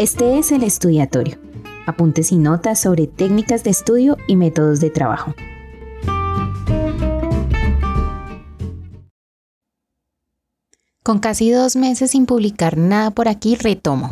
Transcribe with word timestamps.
Este 0.00 0.38
es 0.38 0.50
el 0.50 0.62
estudiatorio. 0.62 1.36
Apuntes 1.84 2.32
y 2.32 2.38
notas 2.38 2.80
sobre 2.80 3.06
técnicas 3.06 3.64
de 3.64 3.70
estudio 3.70 4.16
y 4.26 4.34
métodos 4.34 4.80
de 4.80 4.88
trabajo. 4.88 5.34
Con 11.04 11.18
casi 11.18 11.50
dos 11.50 11.76
meses 11.76 12.12
sin 12.12 12.24
publicar 12.24 12.78
nada 12.78 13.10
por 13.10 13.28
aquí, 13.28 13.56
retomo. 13.56 14.08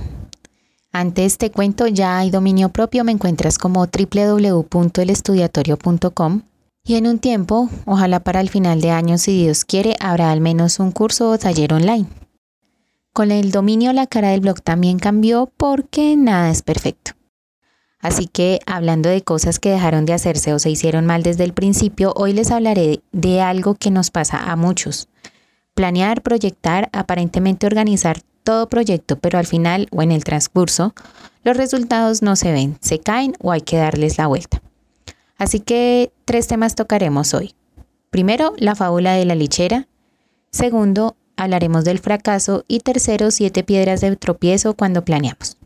Antes 0.92 1.38
te 1.38 1.50
cuento, 1.50 1.86
ya 1.86 2.18
hay 2.18 2.28
dominio 2.28 2.68
propio, 2.68 3.02
me 3.02 3.12
encuentras 3.12 3.56
como 3.56 3.86
www.elestudiatorio.com 3.86 6.42
y 6.84 6.96
en 6.96 7.06
un 7.06 7.18
tiempo, 7.18 7.70
ojalá 7.86 8.20
para 8.20 8.42
el 8.42 8.50
final 8.50 8.82
de 8.82 8.90
año, 8.90 9.16
si 9.16 9.44
Dios 9.44 9.64
quiere, 9.64 9.96
habrá 10.00 10.32
al 10.32 10.42
menos 10.42 10.80
un 10.80 10.92
curso 10.92 11.30
o 11.30 11.38
taller 11.38 11.72
online. 11.72 12.27
Con 13.18 13.32
el 13.32 13.50
dominio 13.50 13.92
la 13.92 14.06
cara 14.06 14.28
del 14.28 14.42
blog 14.42 14.62
también 14.62 15.00
cambió 15.00 15.50
porque 15.56 16.14
nada 16.16 16.50
es 16.50 16.62
perfecto. 16.62 17.16
Así 17.98 18.28
que 18.28 18.60
hablando 18.64 19.08
de 19.08 19.22
cosas 19.22 19.58
que 19.58 19.70
dejaron 19.70 20.06
de 20.06 20.12
hacerse 20.12 20.54
o 20.54 20.60
se 20.60 20.70
hicieron 20.70 21.04
mal 21.04 21.24
desde 21.24 21.42
el 21.42 21.52
principio, 21.52 22.12
hoy 22.14 22.32
les 22.32 22.52
hablaré 22.52 23.00
de 23.10 23.40
algo 23.40 23.74
que 23.74 23.90
nos 23.90 24.12
pasa 24.12 24.52
a 24.52 24.54
muchos. 24.54 25.08
Planear, 25.74 26.22
proyectar, 26.22 26.90
aparentemente 26.92 27.66
organizar 27.66 28.20
todo 28.44 28.68
proyecto, 28.68 29.18
pero 29.18 29.36
al 29.40 29.46
final 29.46 29.88
o 29.90 30.02
en 30.02 30.12
el 30.12 30.22
transcurso, 30.22 30.94
los 31.42 31.56
resultados 31.56 32.22
no 32.22 32.36
se 32.36 32.52
ven, 32.52 32.78
se 32.80 33.00
caen 33.00 33.34
o 33.40 33.50
hay 33.50 33.62
que 33.62 33.78
darles 33.78 34.16
la 34.16 34.28
vuelta. 34.28 34.62
Así 35.38 35.58
que 35.58 36.12
tres 36.24 36.46
temas 36.46 36.76
tocaremos 36.76 37.34
hoy. 37.34 37.56
Primero, 38.10 38.54
la 38.58 38.76
fábula 38.76 39.14
de 39.14 39.24
la 39.24 39.34
lichera. 39.34 39.88
Segundo, 40.52 41.16
hablaremos 41.38 41.84
del 41.84 41.98
fracaso. 41.98 42.64
Y 42.68 42.80
tercero, 42.80 43.30
siete 43.30 43.62
piedras 43.64 44.02
de 44.02 44.14
tropiezo 44.16 44.74
cuando 44.74 45.04
planeamos. 45.04 45.56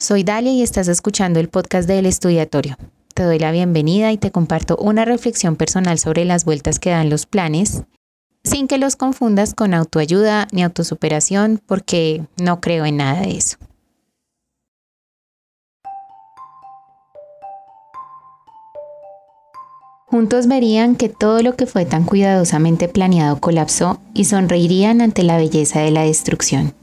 Soy 0.00 0.24
Dalia 0.24 0.52
y 0.52 0.62
estás 0.62 0.88
escuchando 0.88 1.38
el 1.38 1.48
podcast 1.48 1.86
del 1.86 2.06
Estudiatorio. 2.06 2.76
Te 3.14 3.22
doy 3.22 3.38
la 3.38 3.52
bienvenida 3.52 4.10
y 4.10 4.18
te 4.18 4.32
comparto 4.32 4.76
una 4.76 5.04
reflexión 5.04 5.54
personal 5.54 5.98
sobre 5.98 6.24
las 6.24 6.44
vueltas 6.44 6.80
que 6.80 6.90
dan 6.90 7.10
los 7.10 7.26
planes 7.26 7.84
sin 8.44 8.66
que 8.66 8.78
los 8.78 8.96
confundas 8.96 9.54
con 9.54 9.74
autoayuda 9.74 10.48
ni 10.52 10.62
autosuperación, 10.62 11.60
porque 11.64 12.26
no 12.40 12.60
creo 12.60 12.84
en 12.84 12.96
nada 12.96 13.20
de 13.20 13.36
eso. 13.36 13.56
Juntos 20.12 20.46
verían 20.46 20.94
que 20.94 21.08
todo 21.08 21.42
lo 21.42 21.56
que 21.56 21.64
fue 21.64 21.86
tan 21.86 22.04
cuidadosamente 22.04 22.86
planeado 22.86 23.40
colapsó 23.40 23.98
y 24.12 24.26
sonreirían 24.26 25.00
ante 25.00 25.22
la 25.22 25.38
belleza 25.38 25.80
de 25.80 25.90
la 25.90 26.02
destrucción. 26.02 26.74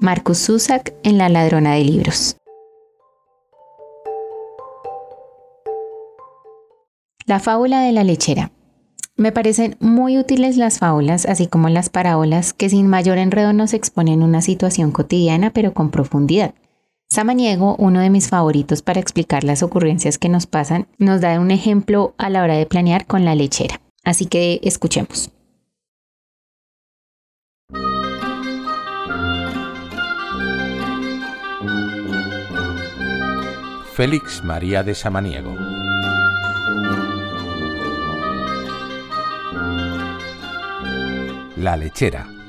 Marcus 0.00 0.38
Zusak 0.38 0.92
en 1.04 1.18
La 1.18 1.28
ladrona 1.28 1.74
de 1.74 1.84
libros. 1.84 2.36
La 7.26 7.38
fábula 7.38 7.82
de 7.82 7.92
la 7.92 8.02
lechera. 8.02 8.50
Me 9.16 9.30
parecen 9.30 9.76
muy 9.78 10.18
útiles 10.18 10.56
las 10.56 10.80
fábulas, 10.80 11.26
así 11.26 11.46
como 11.46 11.68
las 11.68 11.90
parábolas, 11.90 12.52
que 12.52 12.68
sin 12.68 12.88
mayor 12.88 13.18
enredo 13.18 13.52
nos 13.52 13.72
exponen 13.72 14.20
una 14.20 14.42
situación 14.42 14.90
cotidiana 14.90 15.52
pero 15.52 15.74
con 15.74 15.92
profundidad. 15.92 16.54
Samaniego, 17.12 17.76
uno 17.76 18.00
de 18.00 18.08
mis 18.08 18.30
favoritos 18.30 18.80
para 18.80 18.98
explicar 18.98 19.44
las 19.44 19.62
ocurrencias 19.62 20.16
que 20.16 20.30
nos 20.30 20.46
pasan, 20.46 20.86
nos 20.96 21.20
da 21.20 21.38
un 21.40 21.50
ejemplo 21.50 22.14
a 22.16 22.30
la 22.30 22.42
hora 22.42 22.56
de 22.56 22.64
planear 22.64 23.06
con 23.06 23.26
la 23.26 23.34
lechera. 23.34 23.82
Así 24.02 24.24
que 24.24 24.60
escuchemos. 24.62 25.30
Félix 33.92 34.42
María 34.42 34.82
de 34.82 34.94
Samaniego 34.94 35.54
La 41.58 41.76
lechera. 41.76 42.41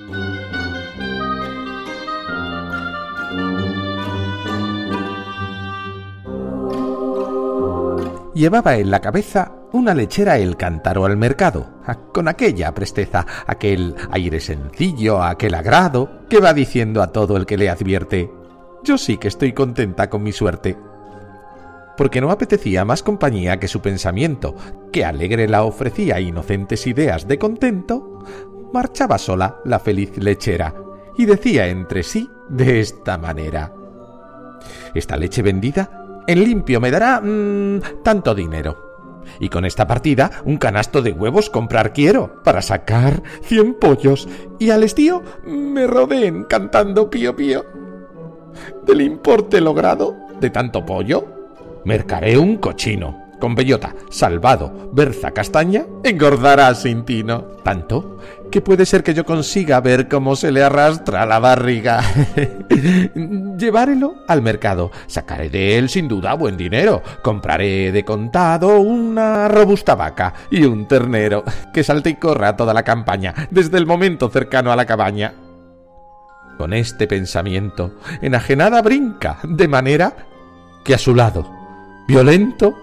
Llevaba 8.43 8.75
en 8.75 8.91
la 8.91 8.99
cabeza 8.99 9.53
una 9.71 9.93
lechera 9.93 10.37
el 10.37 10.57
cántaro 10.57 11.05
al 11.05 11.15
mercado, 11.15 11.65
con 12.13 12.27
aquella 12.27 12.73
presteza, 12.73 13.25
aquel 13.47 13.95
aire 14.11 14.41
sencillo, 14.41 15.23
aquel 15.23 15.55
agrado, 15.55 16.27
que 16.27 16.41
va 16.41 16.53
diciendo 16.53 17.01
a 17.01 17.13
todo 17.13 17.37
el 17.37 17.45
que 17.45 17.55
le 17.55 17.69
advierte, 17.69 18.29
yo 18.83 18.97
sí 18.97 19.15
que 19.15 19.29
estoy 19.29 19.53
contenta 19.53 20.09
con 20.09 20.23
mi 20.23 20.33
suerte. 20.33 20.77
Porque 21.95 22.19
no 22.19 22.31
apetecía 22.31 22.83
más 22.83 23.01
compañía 23.01 23.61
que 23.61 23.69
su 23.69 23.79
pensamiento, 23.79 24.55
que 24.91 25.05
alegre 25.05 25.47
la 25.47 25.63
ofrecía 25.63 26.19
inocentes 26.19 26.85
ideas 26.85 27.25
de 27.29 27.39
contento, 27.39 28.25
marchaba 28.73 29.19
sola 29.19 29.61
la 29.63 29.79
feliz 29.79 30.17
lechera 30.17 30.75
y 31.17 31.23
decía 31.23 31.67
entre 31.67 32.03
sí 32.03 32.29
de 32.49 32.81
esta 32.81 33.17
manera. 33.17 33.73
Esta 34.93 35.15
leche 35.15 35.41
vendida 35.41 36.02
en 36.27 36.43
limpio 36.43 36.79
me 36.79 36.91
dará 36.91 37.21
mmm, 37.21 37.79
tanto 38.03 38.35
dinero. 38.35 38.93
Y 39.39 39.49
con 39.49 39.65
esta 39.65 39.87
partida 39.87 40.31
un 40.45 40.57
canasto 40.57 41.01
de 41.01 41.11
huevos 41.11 41.49
comprar 41.49 41.93
quiero 41.93 42.43
para 42.43 42.61
sacar 42.61 43.23
cien 43.41 43.73
pollos 43.75 44.27
y 44.59 44.69
al 44.69 44.83
estío 44.83 45.21
me 45.45 45.87
rodeen 45.87 46.43
cantando 46.43 47.09
pío 47.09 47.35
pío. 47.35 47.65
Del 48.85 49.01
importe 49.01 49.61
logrado 49.61 50.15
de 50.39 50.49
tanto 50.49 50.85
pollo, 50.85 51.25
mercaré 51.85 52.37
un 52.37 52.57
cochino 52.57 53.23
con 53.43 53.55
bellota, 53.55 53.93
salvado, 54.09 54.89
berza 54.93 55.31
castaña, 55.31 55.85
engordará 56.05 56.73
sin 56.75 57.03
tino. 57.03 57.41
Tanto 57.61 58.19
que 58.53 58.61
puede 58.61 58.85
ser 58.85 59.01
que 59.01 59.15
yo 59.15 59.25
consiga 59.25 59.81
ver 59.81 60.07
cómo 60.07 60.35
se 60.35 60.51
le 60.51 60.61
arrastra 60.61 61.25
la 61.25 61.39
barriga. 61.39 62.03
Llevárelo 63.57 64.17
al 64.27 64.43
mercado, 64.43 64.91
sacaré 65.07 65.49
de 65.49 65.79
él 65.79 65.89
sin 65.89 66.07
duda 66.07 66.35
buen 66.35 66.55
dinero, 66.55 67.01
compraré 67.23 67.91
de 67.91 68.05
contado 68.05 68.79
una 68.79 69.47
robusta 69.47 69.95
vaca 69.95 70.35
y 70.51 70.65
un 70.65 70.87
ternero, 70.87 71.43
que 71.73 71.83
salte 71.83 72.11
y 72.11 72.15
corra 72.17 72.55
toda 72.55 72.75
la 72.75 72.83
campaña, 72.83 73.33
desde 73.49 73.79
el 73.79 73.87
momento 73.87 74.29
cercano 74.29 74.71
a 74.71 74.75
la 74.75 74.85
cabaña. 74.85 75.33
Con 76.55 76.73
este 76.73 77.07
pensamiento, 77.07 77.95
enajenada 78.21 78.83
brinca, 78.83 79.39
de 79.41 79.67
manera 79.67 80.13
que 80.85 80.93
a 80.93 80.99
su 80.99 81.15
lado, 81.15 81.51
violento, 82.07 82.75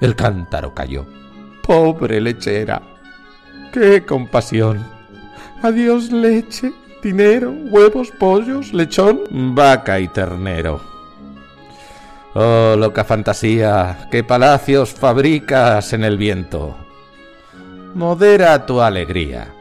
el 0.00 0.14
cántaro 0.14 0.72
cayó. 0.74 1.06
Pobre 1.64 2.20
lechera. 2.20 2.80
¡Qué 3.72 4.06
compasión! 4.06 4.97
Adiós 5.62 6.12
leche, 6.12 6.72
dinero, 7.02 7.50
huevos, 7.50 8.12
pollos, 8.12 8.72
lechón, 8.72 9.22
vaca 9.30 9.98
y 9.98 10.06
ternero. 10.06 10.80
Oh, 12.34 12.76
loca 12.76 13.02
fantasía, 13.02 14.08
qué 14.10 14.22
palacios 14.22 14.92
fabricas 14.92 15.92
en 15.92 16.04
el 16.04 16.16
viento. 16.16 16.76
Modera 17.94 18.66
tu 18.66 18.80
alegría. 18.80 19.52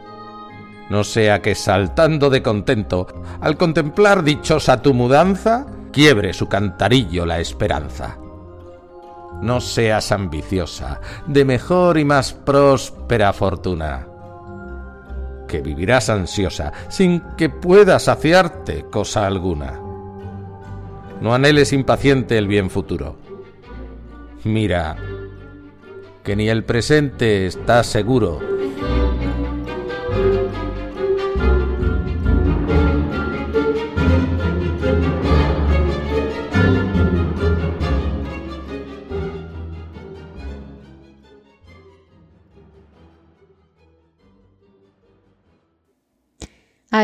No 0.89 1.03
sea 1.03 1.41
que 1.41 1.55
saltando 1.55 2.29
de 2.29 2.43
contento, 2.43 3.07
al 3.41 3.57
contemplar 3.57 4.23
dichosa 4.23 4.81
tu 4.81 4.93
mudanza, 4.93 5.65
quiebre 5.91 6.31
su 6.33 6.47
cantarillo 6.47 7.25
la 7.25 7.39
esperanza. 7.39 8.19
No 9.41 9.59
seas 9.61 10.11
ambiciosa, 10.11 11.01
de 11.25 11.43
mejor 11.43 11.97
y 11.97 12.05
más 12.05 12.33
próspera 12.33 13.33
fortuna, 13.33 14.07
que 15.47 15.61
vivirás 15.61 16.09
ansiosa, 16.09 16.71
sin 16.89 17.21
que 17.37 17.49
puedas 17.49 18.03
saciarte 18.03 18.85
cosa 18.91 19.25
alguna. 19.25 19.79
No 21.21 21.33
anheles 21.33 21.73
impaciente 21.73 22.37
el 22.37 22.47
bien 22.47 22.69
futuro. 22.69 23.17
Mira, 24.43 24.97
que 26.23 26.35
ni 26.35 26.49
el 26.49 26.63
presente 26.63 27.47
está 27.47 27.83
seguro 27.83 28.56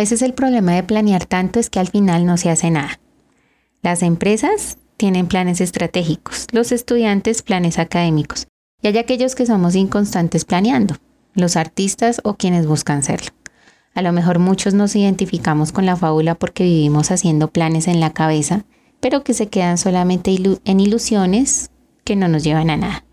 veces 0.04 0.22
el 0.22 0.34
problema 0.34 0.74
de 0.74 0.84
planear 0.84 1.26
tanto 1.26 1.62
es 1.62 1.70
que 1.70 1.80
al 1.80 1.88
final 1.88 2.26
no 2.26 2.36
se 2.36 2.50
hace 2.50 2.70
nada. 2.70 3.00
Las 3.82 4.04
empresas 4.04 4.78
tienen 4.98 5.28
planes 5.28 5.62
estratégicos, 5.62 6.48
los 6.52 6.74
estudiantes 6.74 7.42
planes 7.42 7.80
académicos 7.80 8.48
y 8.82 8.88
hay 8.88 8.98
aquellos 8.98 9.34
que 9.34 9.46
somos 9.46 9.76
inconstantes 9.76 10.44
planeando, 10.44 10.96
los 11.36 11.56
artistas 11.56 12.20
o 12.26 12.34
quienes 12.34 12.68
buscan 12.68 13.02
serlo. 13.02 13.32
A 13.94 14.02
lo 14.02 14.12
mejor 14.12 14.40
muchos 14.40 14.74
nos 14.74 14.94
identificamos 14.94 15.72
con 15.72 15.86
la 15.86 15.96
fábula 15.96 16.36
porque 16.36 16.66
vivimos 16.66 17.10
haciendo 17.10 17.48
planes 17.48 17.88
en 17.88 18.02
la 18.02 18.12
cabeza, 18.12 18.66
pero 19.00 19.24
que 19.24 19.34
se 19.34 19.48
quedan 19.48 19.78
solamente 19.78 20.36
en 20.66 20.80
ilusiones 20.82 21.72
que 22.04 22.18
no 22.18 22.28
nos 22.28 22.44
llevan 22.44 22.70
a 22.70 22.76
nada. 22.76 23.06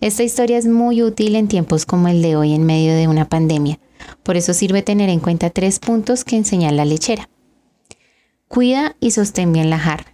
Esta 0.00 0.22
historia 0.22 0.56
es 0.56 0.66
muy 0.66 1.02
útil 1.02 1.36
en 1.36 1.48
tiempos 1.48 1.84
como 1.84 2.08
el 2.08 2.22
de 2.22 2.36
hoy 2.36 2.54
en 2.54 2.64
medio 2.64 2.94
de 2.94 3.08
una 3.08 3.28
pandemia. 3.28 3.78
Por 4.22 4.36
eso 4.36 4.54
sirve 4.54 4.82
tener 4.82 5.08
en 5.08 5.20
cuenta 5.20 5.50
tres 5.50 5.78
puntos 5.78 6.24
que 6.24 6.36
enseña 6.36 6.72
la 6.72 6.84
lechera. 6.84 7.28
Cuida 8.48 8.96
y 9.00 9.10
sostén 9.10 9.52
bien 9.52 9.70
la 9.70 9.78
jarra. 9.78 10.12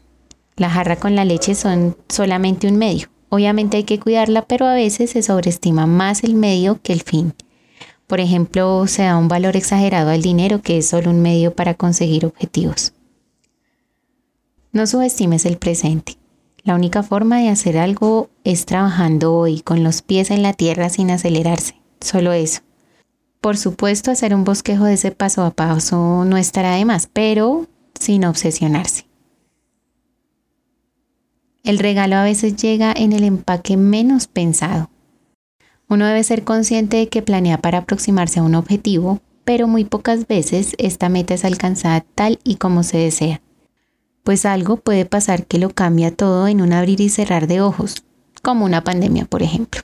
La 0.56 0.70
jarra 0.70 0.96
con 0.96 1.16
la 1.16 1.24
leche 1.24 1.54
son 1.54 1.96
solamente 2.08 2.66
un 2.66 2.76
medio. 2.76 3.08
Obviamente 3.28 3.76
hay 3.76 3.84
que 3.84 4.00
cuidarla, 4.00 4.42
pero 4.42 4.66
a 4.66 4.74
veces 4.74 5.10
se 5.10 5.22
sobreestima 5.22 5.86
más 5.86 6.24
el 6.24 6.34
medio 6.34 6.80
que 6.82 6.92
el 6.92 7.02
fin. 7.02 7.34
Por 8.06 8.20
ejemplo, 8.20 8.86
se 8.88 9.02
da 9.02 9.16
un 9.16 9.28
valor 9.28 9.56
exagerado 9.56 10.10
al 10.10 10.20
dinero 10.20 10.62
que 10.62 10.78
es 10.78 10.88
solo 10.88 11.10
un 11.10 11.22
medio 11.22 11.54
para 11.54 11.74
conseguir 11.74 12.26
objetivos. 12.26 12.92
No 14.72 14.86
subestimes 14.86 15.46
el 15.46 15.58
presente. 15.58 16.16
La 16.62 16.74
única 16.74 17.02
forma 17.02 17.38
de 17.38 17.48
hacer 17.48 17.78
algo 17.78 18.28
es 18.44 18.66
trabajando 18.66 19.34
hoy, 19.34 19.60
con 19.60 19.82
los 19.82 20.02
pies 20.02 20.30
en 20.30 20.42
la 20.42 20.52
tierra 20.52 20.88
sin 20.90 21.10
acelerarse. 21.10 21.80
Solo 22.00 22.32
eso. 22.32 22.62
Por 23.40 23.56
supuesto, 23.56 24.10
hacer 24.10 24.34
un 24.34 24.44
bosquejo 24.44 24.84
de 24.84 24.94
ese 24.94 25.12
paso 25.12 25.44
a 25.44 25.50
paso 25.50 26.24
no 26.24 26.36
estará 26.36 26.74
de 26.74 26.84
más, 26.84 27.08
pero 27.12 27.66
sin 27.98 28.24
obsesionarse. 28.24 29.06
El 31.62 31.78
regalo 31.78 32.16
a 32.16 32.24
veces 32.24 32.56
llega 32.56 32.92
en 32.92 33.12
el 33.12 33.24
empaque 33.24 33.76
menos 33.76 34.26
pensado. 34.26 34.90
Uno 35.88 36.06
debe 36.06 36.22
ser 36.24 36.44
consciente 36.44 36.98
de 36.98 37.08
que 37.08 37.22
planea 37.22 37.58
para 37.58 37.78
aproximarse 37.78 38.40
a 38.40 38.42
un 38.42 38.54
objetivo, 38.54 39.20
pero 39.44 39.66
muy 39.66 39.84
pocas 39.84 40.26
veces 40.26 40.74
esta 40.78 41.08
meta 41.08 41.34
es 41.34 41.44
alcanzada 41.44 42.04
tal 42.14 42.38
y 42.44 42.56
como 42.56 42.82
se 42.82 42.98
desea 42.98 43.40
pues 44.22 44.46
algo 44.46 44.76
puede 44.76 45.06
pasar 45.06 45.46
que 45.46 45.58
lo 45.58 45.70
cambia 45.70 46.14
todo 46.14 46.46
en 46.48 46.60
un 46.60 46.72
abrir 46.72 47.00
y 47.00 47.08
cerrar 47.08 47.46
de 47.46 47.60
ojos, 47.60 48.04
como 48.42 48.64
una 48.64 48.84
pandemia, 48.84 49.24
por 49.24 49.42
ejemplo. 49.42 49.82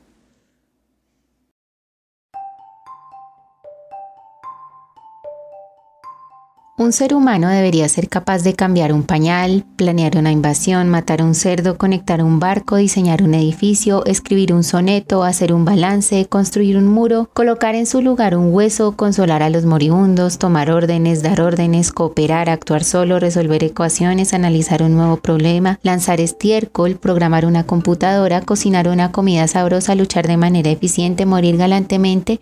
Un 6.79 6.93
ser 6.93 7.15
humano 7.15 7.49
debería 7.49 7.89
ser 7.89 8.11
capaz 8.11 8.43
de 8.43 8.53
cambiar 8.53 8.93
un 8.93 9.03
pañal, 9.03 9.65
planear 9.77 10.19
una 10.19 10.31
invasión, 10.31 10.91
matar 10.91 11.23
un 11.23 11.35
cerdo, 11.35 11.79
conectar 11.79 12.23
un 12.23 12.39
barco, 12.39 12.77
diseñar 12.77 13.23
un 13.23 13.33
edificio, 13.33 14.05
escribir 14.05 14.53
un 14.53 14.63
soneto, 14.63 15.25
hacer 15.25 15.55
un 15.55 15.65
balance, 15.65 16.27
construir 16.27 16.77
un 16.77 16.87
muro, 16.87 17.31
colocar 17.33 17.75
en 17.75 17.87
su 17.87 18.03
lugar 18.03 18.37
un 18.37 18.53
hueso, 18.53 18.93
consolar 18.95 19.43
a 19.43 19.49
los 19.49 19.65
moribundos, 19.65 20.37
tomar 20.37 20.71
órdenes, 20.71 21.23
dar 21.23 21.41
órdenes, 21.41 21.93
cooperar, 21.93 22.51
actuar 22.51 22.85
solo, 22.85 23.19
resolver 23.21 23.65
ecuaciones, 23.65 24.35
analizar 24.35 24.83
un 24.83 24.97
nuevo 24.97 25.17
problema, 25.17 25.79
lanzar 25.83 26.21
estiércol, 26.21 26.97
programar 26.97 27.47
una 27.47 27.65
computadora, 27.65 28.43
cocinar 28.43 28.87
una 28.89 29.13
comida 29.13 29.49
sabrosa, 29.49 29.95
luchar 29.95 30.27
de 30.27 30.37
manera 30.37 30.71
eficiente, 30.71 31.25
morir 31.25 31.57
galantemente. 31.57 32.39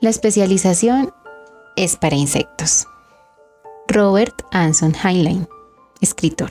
La 0.00 0.08
especialización 0.08 1.12
es 1.76 1.96
para 1.96 2.16
insectos. 2.16 2.86
Robert 3.88 4.34
Anson 4.50 4.94
Heinlein, 4.94 5.46
escritor. 6.00 6.50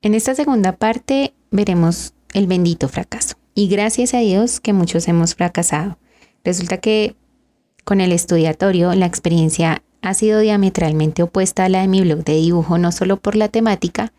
En 0.00 0.14
esta 0.14 0.34
segunda 0.36 0.72
parte 0.72 1.34
veremos 1.50 2.14
el 2.34 2.46
bendito 2.46 2.88
fracaso. 2.88 3.34
Y 3.54 3.68
gracias 3.68 4.14
a 4.14 4.18
Dios 4.18 4.60
que 4.60 4.72
muchos 4.72 5.08
hemos 5.08 5.34
fracasado. 5.34 5.98
Resulta 6.44 6.78
que 6.78 7.16
con 7.84 8.00
el 8.00 8.12
estudiatorio 8.12 8.94
la 8.94 9.06
experiencia 9.06 9.82
ha 10.00 10.14
sido 10.14 10.38
diametralmente 10.38 11.24
opuesta 11.24 11.64
a 11.64 11.68
la 11.68 11.80
de 11.80 11.88
mi 11.88 12.02
blog 12.02 12.22
de 12.22 12.34
dibujo, 12.34 12.78
no 12.78 12.92
solo 12.92 13.16
por 13.16 13.34
la 13.34 13.48
temática, 13.48 14.12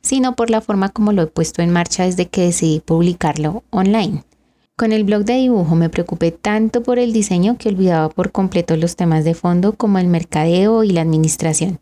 sino 0.00 0.36
por 0.36 0.48
la 0.48 0.62
forma 0.62 0.88
como 0.88 1.12
lo 1.12 1.22
he 1.22 1.26
puesto 1.26 1.60
en 1.60 1.70
marcha 1.70 2.04
desde 2.04 2.28
que 2.28 2.42
decidí 2.42 2.80
publicarlo 2.80 3.62
online. 3.70 4.24
Con 4.78 4.92
el 4.92 5.04
blog 5.04 5.24
de 5.24 5.36
dibujo 5.36 5.74
me 5.74 5.88
preocupé 5.88 6.32
tanto 6.32 6.82
por 6.82 6.98
el 6.98 7.14
diseño 7.14 7.56
que 7.56 7.70
olvidaba 7.70 8.10
por 8.10 8.30
completo 8.30 8.76
los 8.76 8.94
temas 8.94 9.24
de 9.24 9.32
fondo 9.32 9.72
como 9.72 9.98
el 9.98 10.06
mercadeo 10.06 10.84
y 10.84 10.90
la 10.90 11.00
administración. 11.00 11.80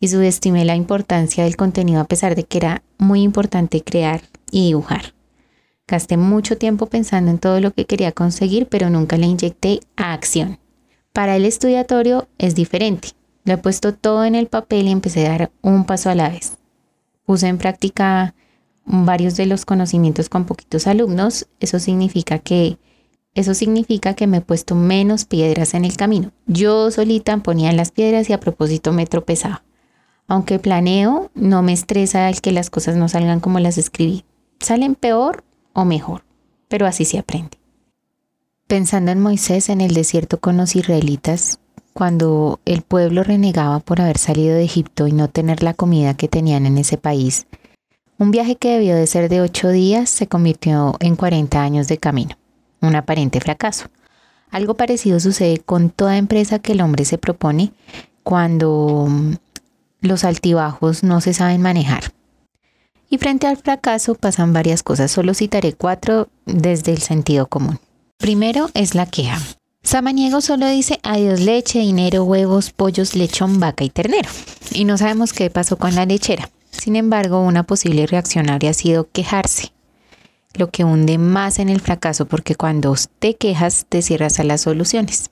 Y 0.00 0.08
subestimé 0.08 0.64
la 0.64 0.74
importancia 0.74 1.44
del 1.44 1.56
contenido 1.56 2.00
a 2.00 2.06
pesar 2.06 2.34
de 2.34 2.44
que 2.44 2.56
era 2.56 2.82
muy 2.96 3.20
importante 3.20 3.82
crear 3.82 4.22
y 4.50 4.68
dibujar. 4.68 5.12
Gasté 5.86 6.16
mucho 6.16 6.56
tiempo 6.56 6.86
pensando 6.86 7.30
en 7.30 7.38
todo 7.38 7.60
lo 7.60 7.74
que 7.74 7.84
quería 7.84 8.12
conseguir, 8.12 8.66
pero 8.66 8.88
nunca 8.88 9.18
le 9.18 9.26
inyecté 9.26 9.80
a 9.96 10.14
acción. 10.14 10.58
Para 11.12 11.36
el 11.36 11.44
estudiatorio 11.44 12.28
es 12.38 12.54
diferente. 12.54 13.08
Lo 13.44 13.52
he 13.52 13.58
puesto 13.58 13.92
todo 13.92 14.24
en 14.24 14.36
el 14.36 14.46
papel 14.46 14.88
y 14.88 14.90
empecé 14.90 15.26
a 15.26 15.30
dar 15.32 15.52
un 15.60 15.84
paso 15.84 16.08
a 16.08 16.14
la 16.14 16.30
vez. 16.30 16.56
Puse 17.26 17.48
en 17.48 17.58
práctica 17.58 18.34
varios 18.84 19.36
de 19.36 19.46
los 19.46 19.64
conocimientos 19.64 20.28
con 20.28 20.44
poquitos 20.44 20.86
alumnos, 20.86 21.46
eso 21.60 21.78
significa 21.78 22.38
que 22.38 22.78
eso 23.34 23.54
significa 23.54 24.12
que 24.14 24.26
me 24.26 24.38
he 24.38 24.40
puesto 24.42 24.74
menos 24.74 25.24
piedras 25.24 25.72
en 25.72 25.86
el 25.86 25.96
camino. 25.96 26.32
Yo 26.46 26.90
solita 26.90 27.34
ponía 27.38 27.72
las 27.72 27.90
piedras 27.90 28.28
y 28.28 28.34
a 28.34 28.40
propósito 28.40 28.92
me 28.92 29.06
tropezaba. 29.06 29.64
Aunque 30.28 30.58
planeo, 30.58 31.30
no 31.34 31.62
me 31.62 31.72
estresa 31.72 32.28
el 32.28 32.42
que 32.42 32.52
las 32.52 32.68
cosas 32.68 32.96
no 32.96 33.08
salgan 33.08 33.40
como 33.40 33.58
las 33.58 33.78
escribí. 33.78 34.24
Salen 34.60 34.94
peor 34.94 35.44
o 35.72 35.84
mejor, 35.86 36.24
pero 36.68 36.86
así 36.86 37.06
se 37.06 37.18
aprende. 37.18 37.58
Pensando 38.66 39.10
en 39.10 39.20
Moisés 39.20 39.70
en 39.70 39.80
el 39.80 39.94
desierto 39.94 40.38
con 40.38 40.58
los 40.58 40.76
israelitas, 40.76 41.58
cuando 41.94 42.60
el 42.64 42.82
pueblo 42.82 43.22
renegaba 43.22 43.80
por 43.80 44.00
haber 44.00 44.18
salido 44.18 44.54
de 44.54 44.64
Egipto 44.64 45.06
y 45.06 45.12
no 45.12 45.28
tener 45.28 45.62
la 45.62 45.74
comida 45.74 46.14
que 46.14 46.28
tenían 46.28 46.66
en 46.66 46.78
ese 46.78 46.96
país, 46.96 47.46
un 48.22 48.30
viaje 48.30 48.56
que 48.56 48.70
debió 48.70 48.94
de 48.94 49.06
ser 49.08 49.28
de 49.28 49.40
ocho 49.40 49.70
días 49.70 50.08
se 50.08 50.28
convirtió 50.28 50.96
en 51.00 51.16
40 51.16 51.60
años 51.60 51.88
de 51.88 51.98
camino, 51.98 52.36
un 52.80 52.94
aparente 52.94 53.40
fracaso. 53.40 53.86
Algo 54.50 54.74
parecido 54.74 55.18
sucede 55.18 55.58
con 55.58 55.90
toda 55.90 56.16
empresa 56.16 56.60
que 56.60 56.72
el 56.72 56.82
hombre 56.82 57.04
se 57.04 57.18
propone 57.18 57.72
cuando 58.22 59.06
mm, 59.08 59.34
los 60.02 60.24
altibajos 60.24 61.02
no 61.02 61.20
se 61.20 61.34
saben 61.34 61.62
manejar. 61.62 62.12
Y 63.10 63.18
frente 63.18 63.48
al 63.48 63.56
fracaso 63.56 64.14
pasan 64.14 64.52
varias 64.52 64.84
cosas, 64.84 65.10
solo 65.10 65.34
citaré 65.34 65.72
cuatro 65.72 66.28
desde 66.46 66.92
el 66.92 66.98
sentido 66.98 67.48
común. 67.48 67.80
Primero 68.18 68.70
es 68.74 68.94
la 68.94 69.06
queja. 69.06 69.38
Samaniego 69.82 70.40
solo 70.40 70.68
dice 70.68 71.00
adiós 71.02 71.40
leche, 71.40 71.80
dinero, 71.80 72.22
huevos, 72.22 72.70
pollos, 72.70 73.16
lechón, 73.16 73.58
vaca 73.58 73.82
y 73.82 73.90
ternero. 73.90 74.30
Y 74.70 74.84
no 74.84 74.96
sabemos 74.96 75.32
qué 75.32 75.50
pasó 75.50 75.76
con 75.76 75.96
la 75.96 76.06
lechera. 76.06 76.48
Sin 76.82 76.96
embargo, 76.96 77.40
una 77.40 77.62
posible 77.62 78.08
reacción 78.08 78.50
habría 78.50 78.74
sido 78.74 79.08
quejarse, 79.08 79.72
lo 80.54 80.72
que 80.72 80.82
hunde 80.82 81.16
más 81.16 81.60
en 81.60 81.68
el 81.68 81.80
fracaso 81.80 82.26
porque 82.26 82.56
cuando 82.56 82.96
te 83.20 83.36
quejas 83.36 83.86
te 83.88 84.02
cierras 84.02 84.40
a 84.40 84.42
las 84.42 84.62
soluciones. 84.62 85.30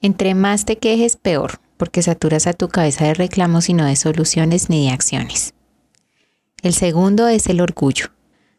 Entre 0.00 0.34
más 0.34 0.64
te 0.64 0.78
quejes, 0.78 1.18
peor, 1.18 1.60
porque 1.76 2.00
saturas 2.00 2.46
a 2.46 2.54
tu 2.54 2.70
cabeza 2.70 3.04
de 3.04 3.12
reclamos 3.12 3.68
y 3.68 3.74
no 3.74 3.84
de 3.84 3.96
soluciones 3.96 4.70
ni 4.70 4.86
de 4.86 4.92
acciones. 4.92 5.52
El 6.62 6.72
segundo 6.72 7.28
es 7.28 7.46
el 7.48 7.60
orgullo. 7.60 8.06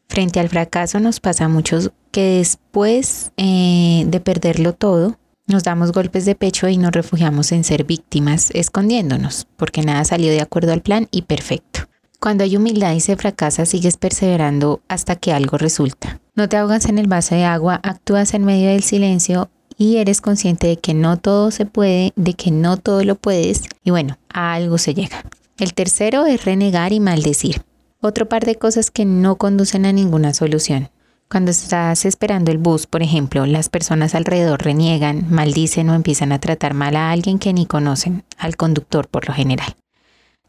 Frente 0.07 0.39
al 0.39 0.49
fracaso 0.49 0.99
nos 0.99 1.19
pasa 1.19 1.45
a 1.45 1.49
muchos 1.49 1.89
que 2.11 2.37
después 2.37 3.31
eh, 3.37 4.03
de 4.05 4.19
perderlo 4.19 4.73
todo, 4.73 5.17
nos 5.51 5.63
damos 5.63 5.91
golpes 5.91 6.25
de 6.25 6.33
pecho 6.33 6.67
y 6.67 6.77
nos 6.77 6.91
refugiamos 6.91 7.51
en 7.51 7.63
ser 7.63 7.83
víctimas, 7.83 8.49
escondiéndonos, 8.53 9.47
porque 9.57 9.83
nada 9.83 10.03
salió 10.05 10.31
de 10.31 10.41
acuerdo 10.41 10.73
al 10.73 10.81
plan 10.81 11.07
y 11.11 11.23
perfecto. 11.23 11.81
Cuando 12.19 12.43
hay 12.43 12.55
humildad 12.55 12.93
y 12.93 12.99
se 12.99 13.15
fracasa, 13.15 13.65
sigues 13.65 13.97
perseverando 13.97 14.81
hasta 14.87 15.15
que 15.15 15.33
algo 15.33 15.57
resulta. 15.57 16.19
No 16.35 16.47
te 16.47 16.57
ahogas 16.57 16.85
en 16.85 16.97
el 16.97 17.07
vaso 17.07 17.35
de 17.35 17.45
agua, 17.45 17.79
actúas 17.83 18.33
en 18.33 18.45
medio 18.45 18.69
del 18.69 18.83
silencio 18.83 19.49
y 19.77 19.97
eres 19.97 20.21
consciente 20.21 20.67
de 20.67 20.77
que 20.77 20.93
no 20.93 21.17
todo 21.17 21.51
se 21.51 21.65
puede, 21.65 22.13
de 22.15 22.33
que 22.33 22.51
no 22.51 22.77
todo 22.77 23.03
lo 23.03 23.15
puedes 23.15 23.63
y 23.83 23.91
bueno, 23.91 24.17
a 24.29 24.53
algo 24.53 24.77
se 24.77 24.93
llega. 24.93 25.23
El 25.57 25.73
tercero 25.73 26.25
es 26.25 26.45
renegar 26.45 26.93
y 26.93 26.99
maldecir. 26.99 27.63
Otro 27.99 28.29
par 28.29 28.45
de 28.45 28.55
cosas 28.55 28.91
que 28.91 29.05
no 29.05 29.35
conducen 29.35 29.85
a 29.85 29.91
ninguna 29.91 30.33
solución. 30.33 30.89
Cuando 31.31 31.51
estás 31.51 32.03
esperando 32.03 32.51
el 32.51 32.57
bus, 32.57 32.87
por 32.87 33.01
ejemplo, 33.01 33.45
las 33.45 33.69
personas 33.69 34.15
alrededor 34.15 34.61
reniegan, 34.61 35.27
maldicen 35.29 35.89
o 35.89 35.93
empiezan 35.93 36.33
a 36.33 36.39
tratar 36.39 36.73
mal 36.73 36.97
a 36.97 37.09
alguien 37.09 37.39
que 37.39 37.53
ni 37.53 37.65
conocen, 37.65 38.25
al 38.37 38.57
conductor 38.57 39.07
por 39.07 39.29
lo 39.29 39.33
general. 39.33 39.77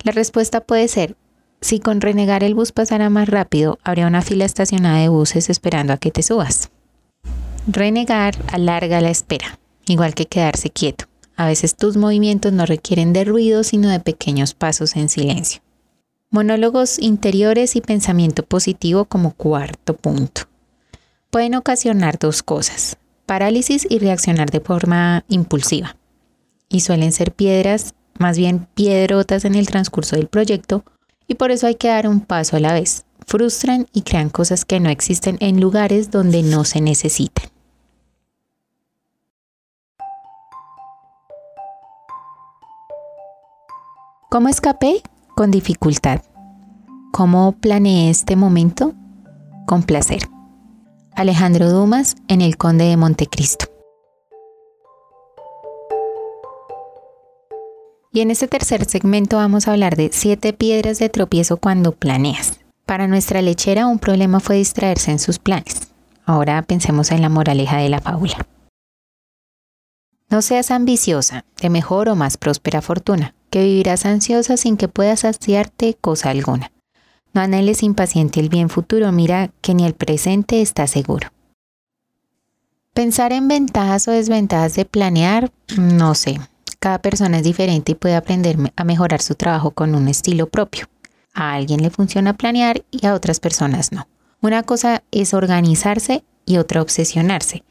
La 0.02 0.10
respuesta 0.10 0.60
puede 0.60 0.88
ser, 0.88 1.14
si 1.60 1.78
con 1.78 2.00
renegar 2.00 2.42
el 2.42 2.56
bus 2.56 2.72
pasara 2.72 3.10
más 3.10 3.28
rápido, 3.28 3.78
habría 3.84 4.08
una 4.08 4.22
fila 4.22 4.44
estacionada 4.44 4.98
de 4.98 5.08
buses 5.08 5.50
esperando 5.50 5.92
a 5.92 5.98
que 5.98 6.10
te 6.10 6.24
subas. 6.24 6.70
Renegar 7.68 8.34
alarga 8.52 9.00
la 9.00 9.10
espera, 9.10 9.60
igual 9.86 10.16
que 10.16 10.26
quedarse 10.26 10.70
quieto. 10.70 11.04
A 11.36 11.46
veces 11.46 11.76
tus 11.76 11.96
movimientos 11.96 12.52
no 12.52 12.66
requieren 12.66 13.12
de 13.12 13.24
ruido, 13.24 13.62
sino 13.62 13.88
de 13.88 14.00
pequeños 14.00 14.54
pasos 14.54 14.96
en 14.96 15.08
silencio. 15.08 15.62
Monólogos 16.30 16.98
interiores 16.98 17.76
y 17.76 17.80
pensamiento 17.82 18.42
positivo 18.42 19.04
como 19.04 19.30
cuarto 19.30 19.94
punto. 19.94 20.51
Pueden 21.32 21.54
ocasionar 21.54 22.18
dos 22.18 22.42
cosas, 22.42 22.98
parálisis 23.24 23.86
y 23.88 23.98
reaccionar 23.98 24.50
de 24.50 24.60
forma 24.60 25.24
impulsiva. 25.28 25.96
Y 26.68 26.80
suelen 26.80 27.10
ser 27.10 27.32
piedras, 27.32 27.94
más 28.18 28.36
bien 28.36 28.68
piedrotas 28.74 29.46
en 29.46 29.54
el 29.54 29.66
transcurso 29.66 30.14
del 30.14 30.28
proyecto, 30.28 30.84
y 31.26 31.36
por 31.36 31.50
eso 31.50 31.66
hay 31.66 31.76
que 31.76 31.88
dar 31.88 32.06
un 32.06 32.20
paso 32.20 32.56
a 32.56 32.60
la 32.60 32.74
vez. 32.74 33.06
Frustran 33.26 33.86
y 33.94 34.02
crean 34.02 34.28
cosas 34.28 34.66
que 34.66 34.78
no 34.78 34.90
existen 34.90 35.38
en 35.40 35.58
lugares 35.58 36.10
donde 36.10 36.42
no 36.42 36.64
se 36.64 36.82
necesitan. 36.82 37.46
¿Cómo 44.28 44.48
escapé? 44.48 45.02
Con 45.34 45.50
dificultad. 45.50 46.20
¿Cómo 47.10 47.52
planeé 47.52 48.10
este 48.10 48.36
momento? 48.36 48.92
Con 49.66 49.82
placer. 49.82 50.31
Alejandro 51.22 51.70
Dumas 51.70 52.16
en 52.26 52.40
El 52.40 52.56
Conde 52.56 52.86
de 52.86 52.96
Montecristo. 52.96 53.66
Y 58.12 58.22
en 58.22 58.32
este 58.32 58.48
tercer 58.48 58.86
segmento 58.86 59.36
vamos 59.36 59.68
a 59.68 59.70
hablar 59.70 59.94
de 59.94 60.10
siete 60.12 60.52
piedras 60.52 60.98
de 60.98 61.08
tropiezo 61.08 61.58
cuando 61.58 61.92
planeas. 61.92 62.58
Para 62.86 63.06
nuestra 63.06 63.40
lechera 63.40 63.86
un 63.86 64.00
problema 64.00 64.40
fue 64.40 64.56
distraerse 64.56 65.12
en 65.12 65.20
sus 65.20 65.38
planes. 65.38 65.92
Ahora 66.26 66.60
pensemos 66.62 67.12
en 67.12 67.22
la 67.22 67.28
moraleja 67.28 67.76
de 67.76 67.88
la 67.88 68.00
fábula. 68.00 68.44
No 70.28 70.42
seas 70.42 70.72
ambiciosa, 70.72 71.44
de 71.60 71.70
mejor 71.70 72.08
o 72.08 72.16
más 72.16 72.36
próspera 72.36 72.82
fortuna, 72.82 73.36
que 73.48 73.62
vivirás 73.62 74.06
ansiosa 74.06 74.56
sin 74.56 74.76
que 74.76 74.88
puedas 74.88 75.20
saciarte 75.20 75.94
cosa 76.00 76.30
alguna. 76.30 76.72
No 77.34 77.40
anheles 77.40 77.82
impaciente 77.82 78.40
el 78.40 78.48
bien 78.48 78.68
futuro, 78.68 79.10
mira 79.12 79.50
que 79.60 79.74
ni 79.74 79.84
el 79.84 79.94
presente 79.94 80.60
está 80.60 80.86
seguro. 80.86 81.28
Pensar 82.92 83.32
en 83.32 83.48
ventajas 83.48 84.06
o 84.06 84.10
desventajas 84.10 84.74
de 84.74 84.84
planear, 84.84 85.50
no 85.78 86.14
sé. 86.14 86.38
Cada 86.78 87.00
persona 87.00 87.38
es 87.38 87.44
diferente 87.44 87.92
y 87.92 87.94
puede 87.94 88.16
aprender 88.16 88.58
a 88.76 88.84
mejorar 88.84 89.22
su 89.22 89.34
trabajo 89.34 89.70
con 89.70 89.94
un 89.94 90.08
estilo 90.08 90.48
propio. 90.48 90.88
A 91.32 91.54
alguien 91.54 91.80
le 91.80 91.90
funciona 91.90 92.36
planear 92.36 92.84
y 92.90 93.06
a 93.06 93.14
otras 93.14 93.40
personas 93.40 93.92
no. 93.92 94.08
Una 94.42 94.62
cosa 94.62 95.02
es 95.10 95.32
organizarse 95.32 96.24
y 96.44 96.58
otra 96.58 96.82
obsesionarse. 96.82 97.64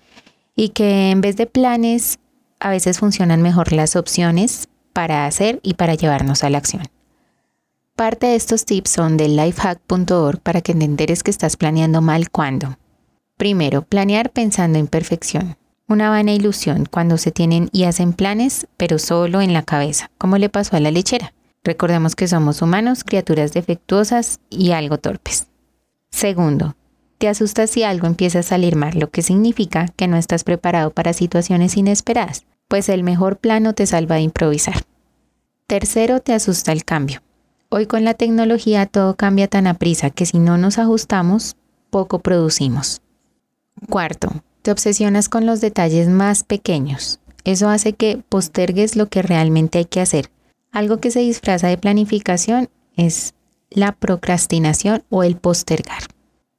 Y 0.55 0.69
que 0.69 1.11
en 1.11 1.21
vez 1.21 1.35
de 1.35 1.45
planes 1.45 2.17
a 2.59 2.69
veces 2.69 2.99
funcionan 2.99 3.41
mejor 3.41 3.73
las 3.73 3.95
opciones 3.95 4.69
para 4.93 5.25
hacer 5.25 5.59
y 5.61 5.75
para 5.75 5.95
llevarnos 5.95 6.43
a 6.43 6.49
la 6.49 6.57
acción. 6.57 6.83
Parte 8.01 8.25
de 8.25 8.35
estos 8.35 8.65
tips 8.65 8.89
son 8.89 9.15
del 9.15 9.35
lifehack.org 9.35 10.39
para 10.39 10.61
que 10.61 10.71
entenderes 10.71 11.21
que 11.21 11.29
estás 11.29 11.55
planeando 11.55 12.01
mal 12.01 12.31
cuando. 12.31 12.79
Primero, 13.37 13.83
planear 13.83 14.31
pensando 14.31 14.79
en 14.79 14.87
perfección. 14.87 15.55
Una 15.87 16.09
vana 16.09 16.31
ilusión 16.31 16.87
cuando 16.89 17.19
se 17.19 17.29
tienen 17.29 17.69
y 17.71 17.83
hacen 17.83 18.13
planes, 18.13 18.65
pero 18.75 18.97
solo 18.97 19.39
en 19.39 19.53
la 19.53 19.61
cabeza, 19.61 20.09
como 20.17 20.39
le 20.39 20.49
pasó 20.49 20.75
a 20.75 20.79
la 20.79 20.89
lechera. 20.89 21.35
Recordemos 21.63 22.15
que 22.15 22.27
somos 22.27 22.63
humanos, 22.63 23.03
criaturas 23.03 23.53
defectuosas 23.53 24.39
y 24.49 24.71
algo 24.71 24.97
torpes. 24.97 25.45
Segundo, 26.09 26.75
te 27.19 27.27
asustas 27.27 27.69
si 27.69 27.83
algo 27.83 28.07
empieza 28.07 28.39
a 28.39 28.41
salir 28.41 28.75
mal, 28.75 28.97
lo 28.97 29.11
que 29.11 29.21
significa 29.21 29.85
que 29.95 30.07
no 30.07 30.17
estás 30.17 30.43
preparado 30.43 30.89
para 30.89 31.13
situaciones 31.13 31.77
inesperadas 31.77 32.45
pues 32.67 32.89
el 32.89 33.03
mejor 33.03 33.37
plano 33.37 33.73
te 33.73 33.85
salva 33.85 34.15
de 34.15 34.21
improvisar. 34.21 34.85
Tercero, 35.67 36.19
te 36.19 36.33
asusta 36.33 36.71
el 36.71 36.83
cambio. 36.83 37.21
Hoy 37.73 37.85
con 37.85 38.03
la 38.03 38.13
tecnología 38.13 38.85
todo 38.85 39.15
cambia 39.15 39.47
tan 39.47 39.65
a 39.65 39.75
prisa 39.75 40.09
que 40.09 40.25
si 40.25 40.39
no 40.39 40.57
nos 40.57 40.77
ajustamos, 40.77 41.55
poco 41.89 42.19
producimos. 42.19 43.01
Cuarto, 43.89 44.29
te 44.61 44.71
obsesionas 44.71 45.29
con 45.29 45.45
los 45.45 45.61
detalles 45.61 46.09
más 46.09 46.43
pequeños. 46.43 47.21
Eso 47.45 47.69
hace 47.69 47.93
que 47.93 48.21
postergues 48.27 48.97
lo 48.97 49.07
que 49.07 49.21
realmente 49.21 49.77
hay 49.77 49.85
que 49.85 50.01
hacer. 50.01 50.29
Algo 50.73 50.97
que 50.97 51.11
se 51.11 51.21
disfraza 51.21 51.67
de 51.67 51.77
planificación 51.77 52.69
es 52.97 53.33
la 53.69 53.93
procrastinación 53.93 55.03
o 55.09 55.23
el 55.23 55.37
postergar. 55.37 56.03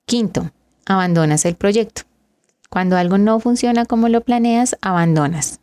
Quinto, 0.07 0.51
abandonas 0.87 1.45
el 1.45 1.57
proyecto. 1.57 2.03
Cuando 2.71 2.97
algo 2.97 3.19
no 3.19 3.39
funciona 3.39 3.85
como 3.85 4.09
lo 4.09 4.23
planeas, 4.23 4.79
abandonas 4.81 5.61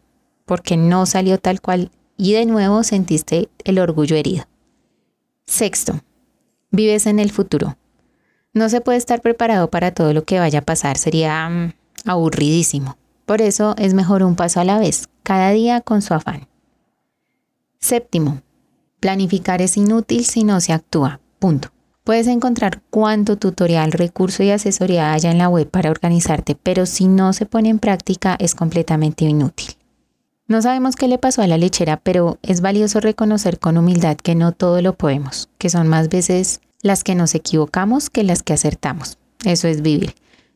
porque 0.50 0.78
no 0.78 1.06
salió 1.06 1.38
tal 1.38 1.62
cual 1.62 1.92
y 2.18 2.34
de 2.34 2.48
nuevo 2.48 2.84
sentiste 2.84 3.50
el 3.64 3.78
orgullo 3.78 4.16
herido. 4.16 4.46
Sexto, 5.50 6.00
vives 6.70 7.08
en 7.08 7.18
el 7.18 7.32
futuro. 7.32 7.76
No 8.54 8.70
se 8.70 8.82
puede 8.82 9.00
estar 9.00 9.20
preparado 9.20 9.72
para 9.72 9.92
todo 9.92 10.14
lo 10.14 10.24
que 10.24 10.38
vaya 10.38 10.60
a 10.60 10.64
pasar, 10.64 10.96
sería 11.00 11.50
mm, 11.50 11.74
aburridísimo. 12.06 12.98
Por 13.26 13.42
eso 13.42 13.74
es 13.80 13.96
mejor 13.96 14.22
un 14.22 14.36
paso 14.36 14.60
a 14.60 14.64
la 14.64 14.78
vez, 14.78 15.10
cada 15.24 15.50
día 15.50 15.82
con 15.82 16.04
su 16.04 16.14
afán. 16.14 16.48
Séptimo, 17.80 18.44
planificar 19.00 19.64
es 19.64 19.76
inútil 19.76 20.24
si 20.24 20.44
no 20.44 20.62
se 20.62 20.72
actúa. 20.72 21.20
Punto. 21.40 21.70
Puedes 22.04 22.28
encontrar 22.28 22.84
cuánto 22.92 23.36
tutorial, 23.36 23.92
recurso 23.92 24.44
y 24.44 24.52
asesoría 24.52 25.14
haya 25.14 25.32
en 25.32 25.40
la 25.40 25.50
web 25.50 25.68
para 25.68 25.90
organizarte, 25.90 26.56
pero 26.62 26.86
si 26.86 27.08
no 27.08 27.34
se 27.34 27.48
pone 27.48 27.70
en 27.70 27.80
práctica 27.80 28.36
es 28.40 28.54
completamente 28.54 29.26
inútil. 29.26 29.79
No 30.50 30.64
sabemos 30.64 30.96
qué 30.96 31.08
le 31.08 31.20
pasó 31.20 31.44
a 31.44 31.48
la 31.48 31.60
lechera, 31.60 31.98
pero 31.98 32.40
es 32.42 32.62
valioso 32.62 33.00
reconocer 33.00 33.60
con 33.60 33.78
humildad 33.78 34.18
que 34.18 34.34
no 34.34 34.52
todo 34.52 34.82
lo 34.82 34.94
podemos, 34.94 35.48
que 35.60 35.70
son 35.70 35.88
más 35.88 36.10
veces 36.10 36.60
las 36.82 37.04
que 37.04 37.14
nos 37.14 37.36
equivocamos 37.36 38.10
que 38.10 38.24
las 38.24 38.42
que 38.42 38.54
acertamos. 38.54 39.20
Eso 39.46 39.68
es 39.68 39.84
vivir. 39.84 40.16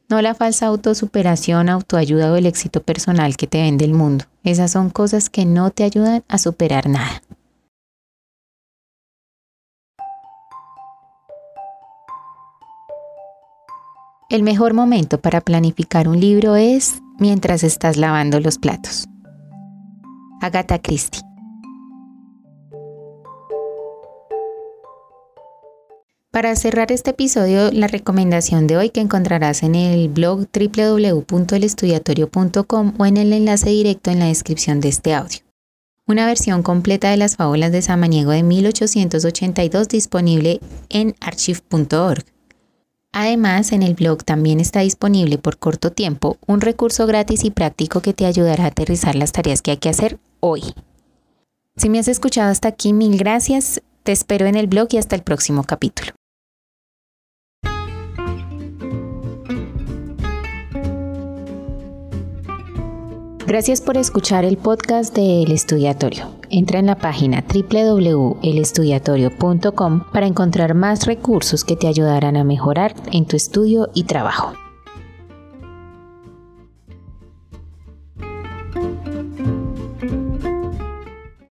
No 0.10 0.20
la 0.24 0.34
falsa 0.34 0.66
autosuperación, 0.66 1.70
autoayuda 1.70 2.32
o 2.32 2.38
el 2.38 2.48
éxito 2.48 2.82
personal 2.82 3.38
que 3.38 3.46
te 3.46 3.62
vende 3.62 3.86
el 3.86 3.94
mundo. 3.94 4.26
Esas 4.44 4.72
son 4.72 4.90
cosas 4.90 5.30
que 5.30 5.46
no 5.46 5.70
te 5.70 5.84
ayudan 5.84 6.24
a 6.28 6.40
superar 6.40 6.90
nada. 6.90 7.22
El 14.32 14.42
mejor 14.42 14.74
momento 14.74 15.20
para 15.20 15.40
planificar 15.40 16.08
un 16.08 16.20
libro 16.20 16.56
es 16.56 16.96
mientras 17.20 17.64
estás 17.64 17.98
lavando 17.98 18.40
los 18.40 18.58
platos. 18.58 19.08
Agatha 20.44 20.80
Christie. 20.80 21.22
Para 26.32 26.56
cerrar 26.56 26.92
este 26.92 27.12
episodio, 27.12 27.72
la 27.72 27.88
recomendación 27.88 28.66
de 28.68 28.76
hoy 28.76 28.90
que 28.90 29.00
encontrarás 29.02 29.62
en 29.64 29.76
el 29.76 30.10
blog 30.10 30.48
www.elestudiatorio.com 30.52 32.94
o 32.98 33.06
en 33.06 33.18
el 33.18 33.34
enlace 33.34 33.70
directo 33.70 34.10
en 34.10 34.18
la 34.20 34.26
descripción 34.26 34.82
de 34.82 34.90
este 34.90 35.14
audio. 35.14 35.40
Una 36.08 36.26
versión 36.26 36.64
completa 36.64 37.12
de 37.12 37.18
las 37.18 37.36
fábulas 37.38 37.72
de 37.72 37.82
Samaniego 37.82 38.32
de 38.32 38.44
1882 38.44 39.88
disponible 39.88 40.60
en 40.90 41.16
archive.org. 41.22 42.33
Además, 43.14 43.72
en 43.72 43.84
el 43.84 43.94
blog 43.94 44.24
también 44.24 44.60
está 44.60 44.80
disponible 44.80 45.38
por 45.38 45.58
corto 45.58 45.92
tiempo 45.92 46.38
un 46.48 46.62
recurso 46.62 47.06
gratis 47.06 47.44
y 47.44 47.52
práctico 47.52 48.02
que 48.02 48.14
te 48.14 48.26
ayudará 48.26 48.66
a 48.66 48.68
aterrizar 48.68 49.16
las 49.16 49.32
tareas 49.32 49.62
que 49.62 49.72
hay 49.72 49.78
que 49.78 49.90
hacer 49.90 50.20
hoy. 50.40 50.74
Si 51.78 51.90
me 51.90 52.00
has 52.00 52.08
escuchado 52.08 52.52
hasta 52.52 52.68
aquí, 52.68 52.92
mil 52.92 53.18
gracias. 53.18 53.82
Te 54.02 54.12
espero 54.12 54.48
en 54.48 54.56
el 54.56 54.68
blog 54.68 54.88
y 54.92 54.98
hasta 54.98 55.16
el 55.16 55.24
próximo 55.24 55.64
capítulo. 55.64 56.14
Gracias 63.54 63.82
por 63.82 63.98
escuchar 63.98 64.46
el 64.46 64.58
podcast 64.58 65.16
de 65.16 65.44
El 65.44 65.52
Estudiatorio. 65.52 66.26
Entra 66.50 66.80
en 66.80 66.88
la 66.88 66.96
página 66.96 67.44
www.elestudiatorio.com 67.44 70.06
para 70.12 70.26
encontrar 70.26 70.74
más 70.74 71.06
recursos 71.06 71.64
que 71.64 71.76
te 71.76 71.86
ayudarán 71.86 72.36
a 72.36 72.44
mejorar 72.44 72.96
en 73.12 73.28
tu 73.28 73.36
estudio 73.36 73.92
y 73.94 74.06
trabajo. 74.06 74.56